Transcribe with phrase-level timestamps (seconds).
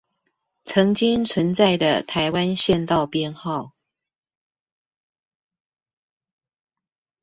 [0.65, 3.75] 曾經存在的台灣縣道編號